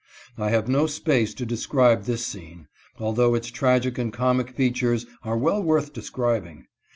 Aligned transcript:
I 0.35 0.49
have 0.49 0.67
no 0.67 0.87
space 0.87 1.35
to 1.35 1.45
describe 1.45 2.05
this 2.05 2.25
scene, 2.25 2.67
although 2.97 3.35
its 3.35 3.49
tragic 3.51 3.99
and 3.99 4.11
comic 4.11 4.49
features 4.55 5.05
are 5.21 5.37
well 5.37 5.61
worth 5.61 5.93
describing. 5.93 6.65